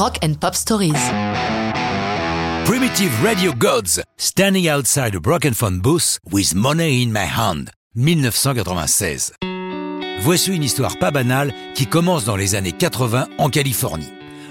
Rock 0.00 0.16
and 0.24 0.40
Pop 0.40 0.54
Stories. 0.54 0.96
Primitive 2.64 3.12
Radio 3.22 3.52
Gods, 3.52 4.00
Standing 4.16 4.66
Outside 4.66 5.14
a 5.14 5.20
Broken 5.20 5.52
Phone 5.52 5.80
Booth 5.82 6.18
with 6.32 6.54
Money 6.54 7.02
in 7.02 7.12
My 7.12 7.26
Hand, 7.26 7.70
1996. 7.96 9.34
Voici 10.20 10.54
une 10.54 10.62
histoire 10.62 10.98
pas 10.98 11.10
banale 11.10 11.52
qui 11.74 11.86
commence 11.86 12.24
dans 12.24 12.36
les 12.36 12.54
années 12.54 12.72
80 12.72 13.28
en 13.36 13.50
Californie. 13.50 14.08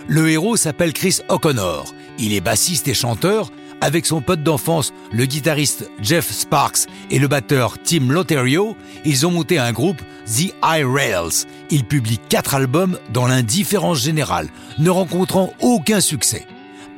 Le 0.08 0.30
héros 0.30 0.56
s'appelle 0.56 0.94
Chris 0.94 1.22
O'Connor. 1.30 1.96
Il 2.20 2.32
est 2.34 2.42
bassiste 2.42 2.88
et 2.88 2.94
chanteur. 2.94 3.50
Avec 3.82 4.06
son 4.06 4.22
pote 4.22 4.44
d'enfance, 4.44 4.94
le 5.12 5.26
guitariste 5.26 5.90
Jeff 6.02 6.30
Sparks 6.32 6.88
et 7.12 7.20
le 7.20 7.30
batteur 7.30 7.78
Tim 7.82 8.10
Loterio, 8.10 8.76
ils 9.06 9.26
ont 9.26 9.32
monté 9.32 9.58
un 9.58 9.72
groupe 9.72 10.02
The 10.26 10.54
High 10.64 10.86
Rails. 10.86 11.46
Ils 11.70 11.86
publient 11.86 12.20
quatre 12.30 12.56
albums 12.56 13.00
dans 13.14 13.26
l'indifférence 13.26 14.02
générale, 14.02 14.50
ne 14.80 14.90
rencontrant 14.90 15.54
aucun 15.62 16.02
succès. 16.02 16.46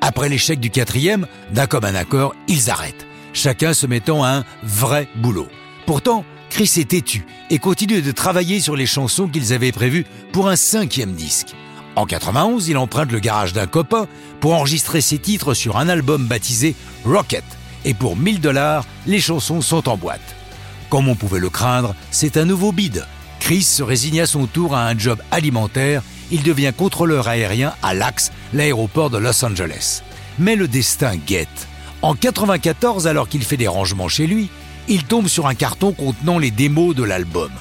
Après 0.02 0.28
l'échec 0.28 0.60
du 0.60 0.72
quatrième, 0.72 1.28
d'un 1.52 1.68
commun 1.68 1.94
accord, 1.94 2.34
ils 2.48 2.72
arrêtent, 2.72 3.06
chacun 3.34 3.76
se 3.76 3.86
mettant 3.86 4.24
à 4.24 4.30
un 4.30 4.44
vrai 4.64 5.08
boulot. 5.16 5.48
Pourtant, 5.86 6.26
Chris 6.50 6.72
est 6.78 6.90
têtu 6.90 7.26
et 7.52 7.60
continue 7.60 8.02
de 8.02 8.12
travailler 8.12 8.60
sur 8.60 8.76
les 8.76 8.88
chansons 8.88 9.28
qu'ils 9.28 9.54
avaient 9.54 9.72
prévues 9.72 10.06
pour 10.34 10.50
un 10.50 10.56
cinquième 10.56 11.14
disque. 11.14 11.54
En 11.96 12.06
91, 12.06 12.70
il 12.70 12.78
emprunte 12.78 13.12
le 13.12 13.20
garage 13.20 13.52
d'un 13.52 13.68
copain 13.68 14.08
pour 14.40 14.54
enregistrer 14.54 15.02
ses 15.02 15.20
titres 15.20 15.54
sur 15.54 15.78
un 15.78 15.90
album 15.90 16.26
baptisé 16.26 16.76
Rocket. 17.06 17.44
Et 17.84 17.94
pour 17.94 18.16
1000 18.16 18.40
dollars, 18.40 18.86
les 19.08 19.20
chansons 19.20 19.62
sont 19.62 19.90
en 19.90 19.98
boîte. 19.98 20.36
Comme 20.90 21.10
on 21.10 21.16
pouvait 21.16 21.40
le 21.40 21.50
craindre, 21.50 21.96
c'est 22.10 22.38
un 22.38 22.46
nouveau 22.46 22.72
bide. 22.72 23.06
Chris 23.40 23.64
se 23.64 23.84
résigne 23.84 24.22
à 24.22 24.26
son 24.26 24.46
tour 24.46 24.76
à 24.76 24.88
un 24.88 24.98
job 24.98 25.20
alimentaire. 25.32 26.02
Il 26.32 26.44
devient 26.44 26.72
contrôleur 26.76 27.28
aérien 27.28 27.74
à 27.84 27.94
LAX, 27.94 28.32
l'aéroport 28.54 29.10
de 29.10 29.18
Los 29.18 29.44
Angeles. 29.44 30.02
Mais 30.40 30.56
le 30.56 30.68
destin 30.68 31.18
guette. 31.18 31.68
En 32.02 32.16
94, 32.16 33.08
alors 33.08 33.28
qu'il 33.28 33.44
fait 33.44 33.58
des 33.58 33.68
rangements 33.68 34.08
chez 34.08 34.28
lui, 34.28 34.50
il 34.88 35.04
tombe 35.04 35.28
sur 35.28 35.48
un 35.48 35.56
carton 35.56 35.92
contenant 35.92 36.40
les 36.40 36.52
démos 36.52 36.96
de 36.96 37.04
l'album. 37.04 37.52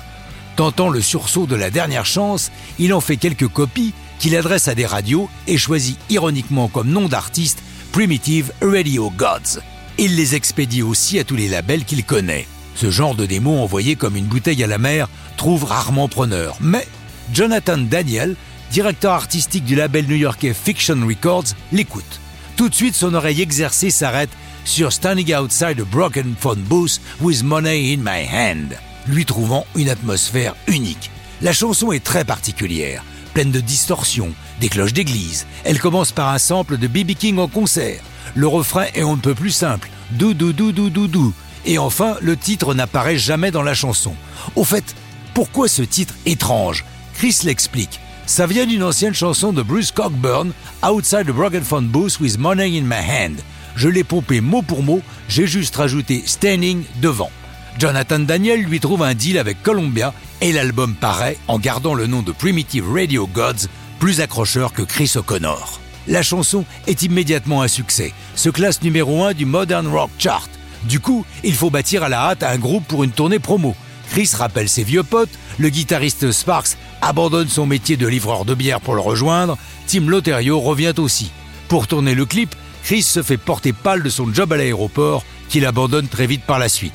Tentant 0.57 0.89
le 0.89 1.01
sursaut 1.01 1.47
de 1.47 1.57
la 1.57 1.71
dernière 1.71 2.07
chance, 2.07 2.51
il 2.79 2.93
en 2.93 3.01
fait 3.01 3.17
quelques 3.17 3.49
copies 3.49 3.93
qu'il 4.21 4.37
adresse 4.37 4.69
à 4.69 4.77
des 4.77 4.87
radios 4.87 5.29
et 5.49 5.59
choisit 5.59 5.99
ironiquement 6.11 6.69
comme 6.69 6.91
nom 6.91 7.09
d'artiste 7.09 7.59
Primitive 7.91 8.53
Radio 8.63 9.11
Gods. 9.11 9.61
Il 9.99 10.15
les 10.15 10.37
expédie 10.37 10.83
aussi 10.83 11.19
à 11.19 11.25
tous 11.25 11.35
les 11.35 11.49
labels 11.49 11.85
qu'il 11.85 12.05
connaît. 12.05 12.47
Ce 12.77 12.91
genre 12.91 13.17
de 13.17 13.27
démo 13.27 13.59
envoyé 13.59 13.97
comme 13.97 14.17
une 14.17 14.27
bouteille 14.27 14.63
à 14.63 14.69
la 14.69 14.79
mer 14.79 15.09
trouve 15.37 15.65
rarement 15.65 16.07
preneur. 16.07 16.57
Mais 16.61 16.87
Jonathan 17.33 17.79
Daniel, 17.79 18.37
directeur 18.71 19.13
artistique 19.13 19.65
du 19.65 19.75
label 19.75 20.07
new-yorkais 20.07 20.55
Fiction 20.55 20.99
Records, 21.07 21.55
l'écoute. 21.73 22.21
Tout 22.57 22.69
de 22.69 22.75
suite, 22.75 22.95
son 22.95 23.15
oreille 23.15 23.41
exercée 23.41 23.91
s'arrête 23.91 24.31
sur 24.65 24.93
Standing 24.93 25.35
Outside 25.35 25.81
a 25.81 25.85
Broken 25.85 26.35
Phone 26.39 26.61
Booth 26.61 27.01
with 27.21 27.43
Money 27.43 27.95
in 27.95 28.03
My 28.03 28.29
Hand, 28.31 28.77
lui 29.09 29.25
trouvant 29.25 29.67
une 29.75 29.89
atmosphère 29.89 30.55
unique. 30.69 31.11
La 31.41 31.55
chanson 31.55 31.91
est 31.91 32.05
très 32.05 32.25
particulière 32.25 33.03
pleine 33.33 33.51
de 33.51 33.61
distorsions, 33.61 34.33
des 34.61 34.69
cloches 34.69 34.93
d'église. 34.93 35.47
Elle 35.65 35.81
commence 35.81 36.13
par 36.13 36.29
un 36.29 36.39
sample 36.39 36.77
de 36.79 36.87
B.B. 36.87 37.13
King 37.19 37.39
en 37.39 37.49
concert. 37.49 38.01
Le 38.35 38.47
refrain 38.47 38.87
est 38.95 39.03
on 39.03 39.17
ne 39.17 39.21
peut 39.21 39.35
plus 39.35 39.51
simple. 39.51 39.91
Dou 40.13 40.35
dou 40.35 40.53
dou 40.53 40.73
dou 40.73 40.91
dou 40.91 41.07
dou. 41.07 41.33
Et 41.65 41.79
enfin, 41.79 42.17
le 42.21 42.37
titre 42.37 42.75
n'apparaît 42.75 43.19
jamais 43.19 43.51
dans 43.51 43.63
la 43.63 43.75
chanson. 43.75 44.15
Au 44.57 44.65
fait, 44.65 44.95
pourquoi 45.35 45.69
ce 45.69 45.83
titre 45.83 46.15
étrange? 46.27 46.85
Chris 47.15 47.39
l'explique. 47.45 48.01
Ça 48.27 48.47
vient 48.47 48.67
d'une 48.67 48.85
ancienne 48.85 49.15
chanson 49.15 49.53
de 49.53 49.63
Bruce 49.63 49.91
Cockburn, 49.91 50.53
Outside 50.89 51.27
the 51.27 51.33
Broken 51.33 51.63
Phone 51.63 51.89
Booth 51.89 52.21
with 52.21 52.39
Money 52.39 52.79
in 52.79 52.83
My 52.83 53.01
Hand. 53.01 53.41
Je 53.77 53.89
l'ai 53.89 54.05
pompé 54.05 54.41
mot 54.41 54.63
pour 54.63 54.83
mot, 54.83 55.01
j'ai 55.29 55.47
juste 55.47 55.77
rajouté 55.77 56.23
Standing 56.27 56.85
devant. 57.01 57.31
Jonathan 57.79 58.19
Daniel 58.19 58.63
lui 58.63 58.81
trouve 58.81 59.03
un 59.03 59.15
deal 59.15 59.39
avec 59.39 59.63
Columbia 59.63 60.13
et 60.41 60.53
l'album 60.53 60.95
paraît 60.95 61.39
en 61.49 61.59
gardant 61.59 61.95
le 61.95 62.07
nom 62.07 62.23
de 62.23 62.33
Primitive 62.33 62.91
Radio 62.93 63.27
Gods, 63.27 63.69
plus 63.99 64.21
accrocheur 64.21 64.73
que 64.73 64.83
Chris 64.83 65.13
O'Connor. 65.17 65.81
La 66.07 66.23
chanson 66.23 66.65
est 66.87 67.03
immédiatement 67.03 67.63
un 67.63 67.69
succès, 67.69 68.13
se 68.35 68.49
classe 68.49 68.83
numéro 68.83 69.23
1 69.25 69.35
du 69.35 69.45
Modern 69.45 69.87
Rock 69.87 70.11
Chart. 70.19 70.49
Du 70.85 71.01
coup, 71.01 71.25
il 71.45 71.55
faut 71.55 71.71
bâtir 71.71 72.03
à 72.03 72.09
la 72.09 72.31
hâte 72.31 72.43
un 72.43 72.59
groupe 72.59 72.87
pour 72.87 73.05
une 73.05 73.11
tournée 73.11 73.39
promo. 73.39 73.75
Chris 74.11 74.31
rappelle 74.35 74.69
ses 74.69 74.83
vieux 74.83 75.03
potes, 75.03 75.31
le 75.59 75.69
guitariste 75.69 76.33
Sparks 76.33 76.77
abandonne 77.01 77.49
son 77.49 77.67
métier 77.67 77.97
de 77.97 78.09
livreur 78.09 78.45
de 78.45 78.55
bière 78.55 78.81
pour 78.81 78.95
le 78.95 79.01
rejoindre, 79.01 79.57
Tim 79.87 80.07
Loterio 80.07 80.59
revient 80.59 80.95
aussi. 80.99 81.31
Pour 81.69 81.87
tourner 81.87 82.15
le 82.15 82.25
clip, 82.25 82.55
Chris 82.83 83.03
se 83.03 83.23
fait 83.23 83.37
porter 83.37 83.73
pâle 83.73 84.03
de 84.03 84.09
son 84.09 84.33
job 84.33 84.53
à 84.53 84.57
l'aéroport, 84.57 85.25
qu'il 85.49 85.67
abandonne 85.67 86.09
très 86.09 86.27
vite 86.27 86.43
par 86.43 86.59
la 86.59 86.69
suite. 86.69 86.95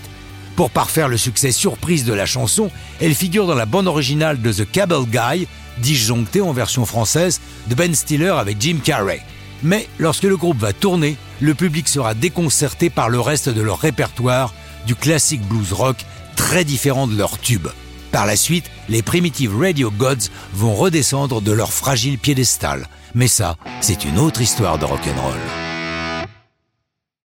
Pour 0.56 0.70
parfaire 0.72 1.10
le 1.10 1.18
succès 1.18 1.52
surprise 1.52 2.06
de 2.06 2.14
la 2.14 2.26
chanson, 2.26 2.72
elle 3.02 3.14
figure 3.14 3.46
dans 3.46 3.56
la 3.56 3.66
bande 3.66 3.88
originale 3.88 4.42
de 4.42 4.54
The 4.54 4.70
Cable 4.72 5.06
Guy, 5.06 5.48
disjonctée 5.80 6.40
en 6.40 6.54
version 6.54 6.86
française 6.86 7.42
de 7.68 7.76
Ben 7.76 7.94
Stiller 7.94 8.30
avec 8.38 8.62
Jim 8.62 8.78
Carrey. 8.82 9.22
Mais 9.64 9.88
lorsque 10.00 10.24
le 10.24 10.38
groupe 10.38 10.60
va 10.60 10.72
tourner, 10.72 11.18
le 11.42 11.54
public 11.56 11.90
sera 11.90 12.14
déconcerté 12.14 12.90
par 12.90 13.10
le 13.10 13.20
reste 13.20 13.50
de 13.50 13.62
leur 13.62 13.80
répertoire, 13.80 14.54
du 14.88 14.96
classique 14.96 15.42
blues 15.42 15.74
rock 15.74 15.98
très 16.38 16.64
différent 16.64 17.08
de 17.08 17.18
leur 17.18 17.38
tube. 17.40 17.68
Par 18.14 18.26
la 18.26 18.38
suite, 18.38 18.72
les 18.88 19.02
Primitive 19.02 19.58
Radio 19.60 19.92
Gods 19.92 20.30
vont 20.54 20.74
redescendre 20.74 21.42
de 21.42 21.52
leur 21.52 21.74
fragile 21.74 22.18
piédestal. 22.18 22.88
Mais 23.14 23.28
ça, 23.28 23.58
c'est 23.82 24.06
une 24.06 24.20
autre 24.20 24.42
histoire 24.42 24.78
de 24.78 24.86
rock'n'roll. 24.86 25.65